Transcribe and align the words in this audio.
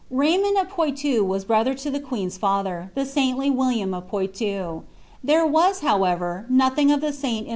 RnyinunJ 0.11 0.59
of 0.61 0.69
Poitou 0.69 1.23
was 1.23 1.45
brother 1.45 1.75
lo 1.77 1.91
the 1.91 1.99
queen's 1.99 2.35
father, 2.35 2.89
the 2.95 3.03
b 3.03 3.09
WiIIhoi 3.35 3.95
of 3.95 4.07
Puiluu. 4.09 4.81
There 5.23 5.45
was, 5.45 5.81
hnwever, 5.81 6.49
nothing 6.49 6.89
of 6.91 7.01
the 7.01 7.13
saint 7.13 7.45
ii. 7.45 7.49